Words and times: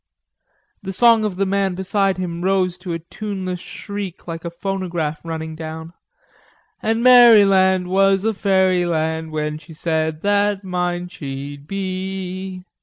The 0.81 0.93
song 0.93 1.23
of 1.23 1.35
the 1.35 1.45
man 1.45 1.75
beside 1.75 2.17
him 2.17 2.43
rose 2.43 2.79
to 2.79 2.93
a 2.93 2.97
tuneless 2.97 3.59
shriek, 3.59 4.27
like 4.27 4.43
a 4.43 4.49
phonograph 4.49 5.21
running 5.23 5.53
down: 5.55 5.93
"An' 6.81 7.03
Mary 7.03 7.45
land 7.45 7.87
was 7.87 8.25
fairy 8.35 8.83
land 8.85 9.29
When 9.31 9.59
she 9.59 9.75
said 9.75 10.23
that 10.23 10.63
mine 10.63 11.07
she'd 11.09 11.67
be..." 11.67 12.65